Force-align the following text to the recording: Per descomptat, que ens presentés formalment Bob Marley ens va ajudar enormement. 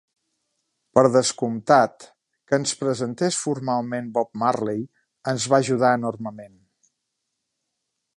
Per 0.99 1.01
descomptat, 1.15 2.07
que 2.51 2.59
ens 2.61 2.73
presentés 2.79 3.37
formalment 3.41 4.09
Bob 4.15 4.31
Marley 4.45 4.81
ens 5.33 5.47
va 5.53 5.61
ajudar 5.65 5.93
enormement. 5.99 6.57